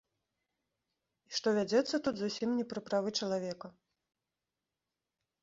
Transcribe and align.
І 1.29 1.37
што 1.39 1.47
вядзецца 1.57 1.95
тут 2.07 2.15
зусім 2.23 2.49
не 2.61 2.65
пра 2.73 2.79
правы 2.89 3.09
чалавека. 3.21 3.73